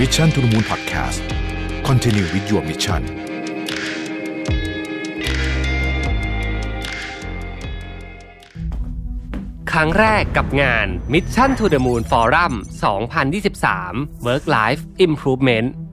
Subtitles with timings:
[0.00, 3.02] Mission to the Moon Podcast continue with the mission
[9.72, 12.52] ครั้งแรกกับงาน Mission to the Moon Forum
[13.40, 15.68] 2023 Work Life Improvement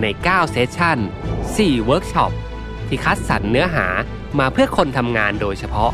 [0.00, 0.98] ใน 9 session
[1.42, 2.32] 4 เวิร์กช็อป
[2.88, 3.86] ที่คัดสรรเนื้อหา
[4.38, 5.90] มาเพื่อคนทำงานโดยเฉพาะ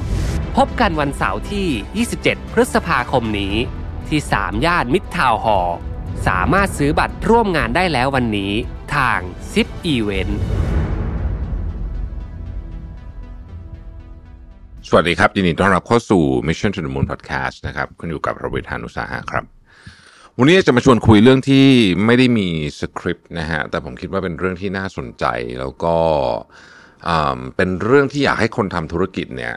[0.57, 3.55] พบกันวันเสาร์ที่ 27 พฤษภาคมนี้
[4.09, 5.59] ที่ 3 ย่านมิตรทาวน์ฮอ
[6.27, 8.53] สามารถซื้อบัตรร่วมงานได้แล้ววันนี้
[8.97, 9.19] ทาง
[9.53, 10.41] ซิปอีเวนต์
[14.89, 19.54] สวัสดีครับ ยินดีต้อนรับเข้าสู่ Mission to the Moon Podcast นะครับ คุณอยู่กับระวิทานุสาหะครับ
[20.39, 21.67] วันนี้จะมาชวนคุยเรื่องที่
[22.07, 22.49] ไม่ได้มี
[22.81, 25.25] สคริปต์นะฮะแต่ผมคิดว่าเป็นเรื่องที่น่าสนใจ
[25.61, 25.97] แล้วก็
[27.57, 29.55] เป็นเรื่องที่อยากให้คนทำธุรกิจเนี่ย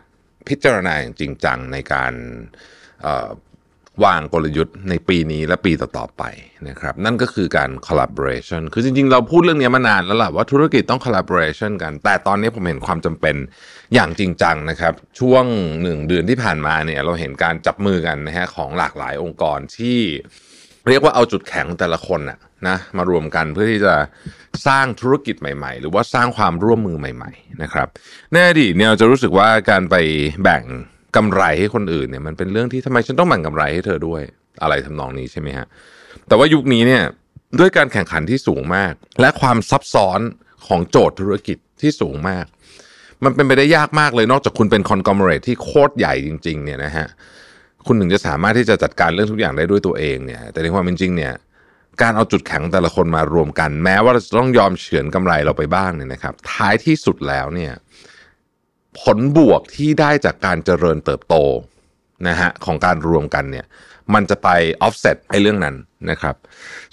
[0.47, 2.14] พิจารณาอย่างจริงจังในการ
[4.03, 6.23] วางกลยุทธ์ในปีนี้และปีต่อๆไป
[6.67, 13.36] นะครับ นั่นก็คือการ collaboration คือจริงๆ เราพูดเรื่องนี้มานานแล้วล่ะว่าธุรกิจต้อง collaboration กัน แต่ตอนนี้ผมเห็นความจำเป็น
[13.94, 15.45] อย่างจริงจังนะครับ ช่วง
[15.81, 20.00] หนึ่งเดือนที่ผ่านมาเนี่ยเราเห็นการจับมือกันนะฮะของหลากหลายองค์กรที่
[20.88, 23.95] เรียกว่าเอาจุดแข็งแต่ละคนนะนะมารวมกันเพื่อที่จะ
[24.67, 27.88] สร้างธุรกิจใหม่ ๆ หรือว่าสร้างความร่วมมือใหม่ ๆ นะครับ
[28.31, 29.95] ในอดีเนี่ยเราจะรู้สึกว่าการไป
[30.44, 30.63] แบ่ง
[31.16, 34.21] กำไรให้คนอื่นเนี่ยมันเป็นเรื่องที่ทำไมฉันต้องแบ่งกำไรให้เธอด้วย
[34.61, 35.67] อะไรทำนองนี้ใช่ไหมฮะ
[36.27, 37.03] แต่ว่ายุคนี้เนี่ย
[37.59, 40.19] ด้วยการแข่งขันที่สูงมาก และความซับซ้อน
[40.67, 42.45] ของโจทย์ธุรกิจที่สูงมาก
[43.23, 47.07] มันเป็นไปได้ยากมากเลยนอกจากคุณเป็นคอนก l มเร t ที่โคตรใหญ่จริง ๆ เนี่ยนะฮะ
[47.88, 51.34] คุณถึงจะสามารถที่จะจัดการเรื่องทุกอย่างได้ด้วยตัวเองเนี่ย แต่ในความเป็นจริงเนี่ย
[52.02, 57.74] การเอาจุดแข็งแต่ละคนมารวมกัน แม้ว่าเราจะต้องยอมเฉือนกำไรเราไปบ้างเนี่ยนะครับ ท้ายที่สุดแล้วเนี่ย
[59.00, 61.36] ผลบวกที่ได้จากการเจริญเติบโต
[62.28, 63.66] นะฮะของการรวมกันเนี่ย
[64.14, 64.50] มันจะไป
[64.86, 65.75] offset ไอ้เรื่องนั้น
[66.12, 66.36] นะครับ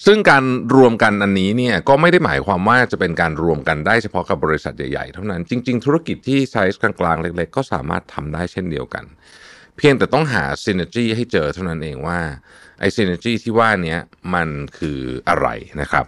[0.04, 0.44] ซึ่งการ
[0.76, 9.04] รวมกันอันนี้เนี่ยก็ไม่ได้หมายความว่าจะเป็นการรวมกันได้เฉพาะกับบริษัทใหญ่ๆ เท่านั้นจริง ๆ ธุรกิจที่ไซส์กลางๆ เล็ก ๆ ก็สามารถทำได้เช่นเดียวกัน
[9.78, 12.20] เพียงแต่ต้องหา synergy ให้เจอเท่านั้นเองว่า
[12.80, 13.96] ไอ้ synergy ที่ว่านี้
[14.34, 14.48] มัน
[14.78, 14.98] คือ
[15.28, 15.48] อะไร
[15.80, 16.04] นะครับ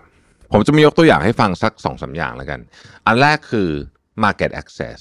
[0.53, 2.61] ผมจะมียกตัวอย่างให้ฟังสัก2อสอย่างแล้วกัน
[3.07, 3.69] อันแรกคือ
[4.25, 4.99] market access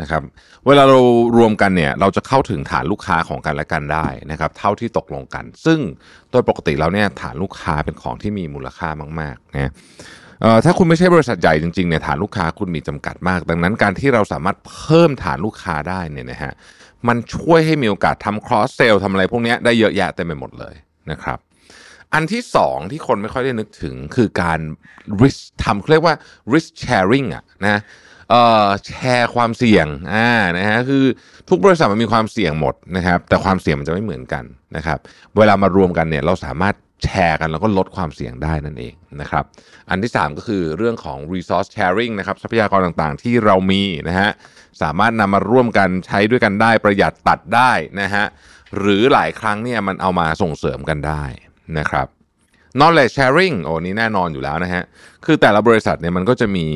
[0.00, 0.22] นะครับ
[0.66, 1.00] เวลาเรา
[1.36, 5.78] รวมกันเนี่ยเราจะเข้าถึงฐานลูกค้าของกันและกันได้นะครับเท่าที่ตกลงกัน ซึ่ง
[6.30, 8.88] โดยปกติแล้วเนี่ยฐานลูกค้าเป็นของที่มีมูลค่า
[9.20, 9.72] มากๆนะ
[10.64, 16.52] ถ้าคุณไม่ใช่บริษัทใหญ่จริงๆเนี่ยฐานลูกค้าคุณมีจำกัดมาก ดังนั้นการที่เราสามารถเพิ่มฐานลูกค้าได้เนี่ยนะฮะ
[17.08, 20.74] มันช่วยให้มีโอกาสทำ cross sell ทำอะไรพวกนี้ได้เยอะแยะเต็มไปหมดเลย
[21.10, 21.38] นะครับ
[22.14, 24.60] อันที่สองที่คนไม่ค่อยได้นึกถึงคือการ
[25.22, 26.14] risk ทำเขาเรียกว่า
[26.52, 27.80] risk sharing อะนะ
[28.30, 31.04] เอ่อแชร์ความเสี่ยงอ่านะฮะคือ
[31.48, 34.44] ทุกบริษัทมันมีความเสี่ยงหมดนะครับ แต่ความเสี่ยงมันจะไม่เหมือนกัน
[34.76, 34.98] นะครับ
[35.36, 39.44] เวลามารวมกันเนี่ยเราสามารถแชร์กันแล้วก็ลดความเสี่ยงได้นั่นเองนะครับ
[39.90, 44.30] อันที่ 3 ก็คือเรื่องของ resource sharing นะครับ ทรัพยากรต่างๆ ที่เรามีนะฮะ
[44.82, 48.24] สามารถนำมาร่วมกันใช้ด้วยกันได้ประหยัดตัดได้นะฮะ
[48.78, 51.24] หรือหลายครั้งเนี่ยมันเอามาส่งเสริมกันได้
[51.78, 52.06] นะครับ
[52.78, 54.82] knowledge sharing โอ้นี่แน่นอนอยู่แล้วนะฮะ
[55.24, 56.66] คือแต่ละบริษัทเนี่ยมันก็จะมี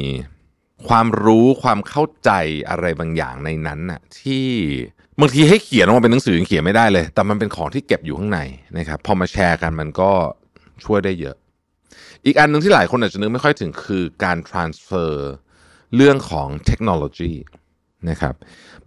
[0.88, 2.30] ความรู้ความเข้าใจ
[2.70, 4.46] อะไรบางอย่างในนั้นน่ะที่
[5.20, 8.40] บางทีให้เขียนออกมาเป็นหนังสือยังเขียนไม่ได้เลย แต่มันเป็นของที่เก็บอยู่ข้างใน
[8.78, 10.10] นะครับพอมาแชร์กันมันก็
[10.84, 11.36] ช่วยได้เยอะ
[12.24, 15.12] อีกอันหนึ่งที่หลายคนอาจจะนึกไม่ค่อยถึงคือการ transfer
[15.96, 17.32] เรื่องของเทคโนโลยี
[18.10, 18.34] นะครับ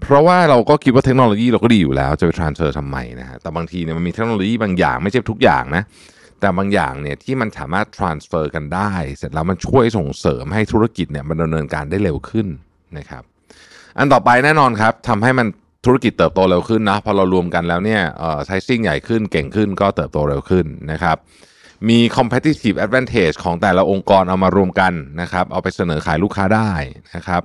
[0.02, 5.84] เพราะว่าเราก็คิดว่าเทคโนโลยีเราก็ดีอยู่แล้วจะไป transfer ทำไมนะฮะแต่บางทีเนี่ยมันมีเทคโนโลยีบางอย่างไม่ใช่ทุกอย่างนะ
[6.40, 12.48] แต่บางอย่างเนี่ยที่มันสามารถ transfer กันได้ เสร็จแล้วมันช่วยส่งเสริมให้ธุรกิจเนี่ยมันดำเนินการได้เร็วขึ้น
[12.98, 13.24] นะครับ
[13.98, 15.48] อันต่อไปแน่นอนครับทำให้มัน
[15.86, 21.18] ธุรกิจเติบโตเร็วขึ้นนะพอเรารวมกันแล้วเนี่ยเอ่อไซซิ่งใหญ่ขึ้นเก่งขึ้นก็เติบโตเร็วขึ้นนะครับ
[21.90, 26.72] มี competitive advantage ของแต่ละองค์กรเอามารวมกันนะครับเอาไปเสนอขายลูกค้าได้
[27.16, 27.42] นะครับ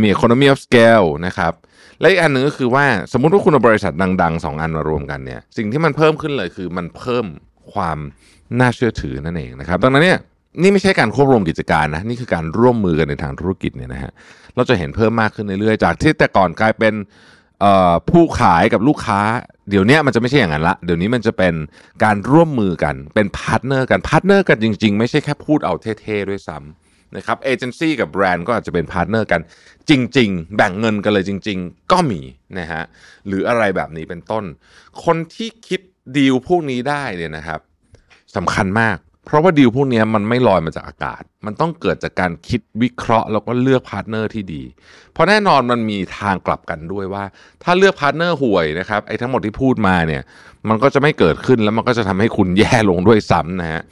[0.00, 1.52] มี economy of scale นะครับ
[2.00, 3.92] และอีกอันหนึ่งก็คือว่าสมมุติว่าคุณเอาบริษัท
[4.22, 7.24] ดังๆ 2 อันมารวมกันเนี่ยสิ่งที่มันเพิ่มขึ้นเลยคือมันเพิ่ม
[7.72, 7.98] ความ
[8.60, 10.18] น่าเชื่อถือนั่นเองนะครับดังนั้นเนี่ย
[10.62, 14.12] นี่ไม่ใช่การควบรวมกิจการนะนี่คือการร่วมมือกันในทางธุรกิจเนี่ยนะฮะ
[14.56, 16.94] เราจะเห็นเพิ่มมากขึ้นเรื่อยๆจากที่แต่ก่อนกลายเป็น
[18.10, 19.20] ผู้ขายกับลูกค้า
[19.70, 21.54] เดี๋ยวนี้มันจะไม่ใช่อย่างนั้นละ เดี๋ยวนี้มันจะเป็น
[22.04, 29.40] การร่วมมือกันเป็น partner กัน partner กันจริง ๆ ไม่ใช่แค่พูดเอาเท่ๆด้วยซ้ำ นะครับเอเจนซี่กับแบรนด์ก็อาจจะเป็น partner กัน
[29.90, 32.20] จริง ๆ แบ่งเงินกันเลยจริง ๆ ก็มี
[32.58, 32.82] นะฮะ
[33.26, 34.44] หรืออะไรแบบนี้เป็นต้น
[35.04, 35.80] คนที่คิด
[36.16, 37.60] ดีลพวกนี้ได้เนี่ยนะครับ
[38.36, 44.62] สำคัญมาก เพราะว่าดีลพวกนี้มันไม่ลอยมาจากอากาศ มันต้องเกิดจากการคิดวิเคราะห์ แล้วก็เลือก partner ที่ดี
[45.12, 47.24] เพราะแน่นอนมันมีทางกลับกันด้วยว่า
[47.62, 50.22] ถ้าเลือก partner ห่วยนะครับไอ้ทั้งหมดที่พูดมาเนี่ย
[50.68, 53.82] มันก็จะไม่เกิดขึ้นแล้วมันก็จะทำให้คุณแย่ลงด้วยซ้ำนะฮะ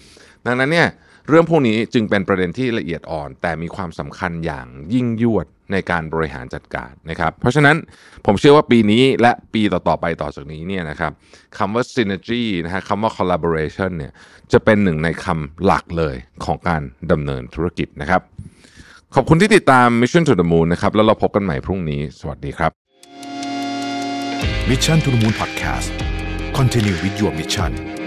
[0.46, 0.88] ดังนั้นเนี่ย
[1.28, 7.76] เรื่องพวกนี้จึงเป็นประเด็นที่ละเอียดอ่อน แต่มีความสำคัญอย่างยิ่งยวดในการบริหารจัดการนะครับ เพราะฉะนั้น
[8.26, 11.12] ผมเชื่อว่าปีนี้และปีต่อๆไปต่อจากนี้เนี่ยนะครับ
[11.58, 14.12] คำว่า synergy นะฮะคำว่า collaboration เนี่ย
[14.52, 16.82] จะเป็นหนึ่งในคำหลักเลยของการ
[17.12, 18.20] ดำเนินธุรกิจนะครับ
[19.14, 22.70] ขอบคุณที่ติดตาม Mission to the Moon นะครับแล้วเราพบกันใหม่พรุ่งนี้ สวัสดีครับ
[24.68, 25.90] Mission to the Moon Podcast
[26.58, 27.97] Continue with your mission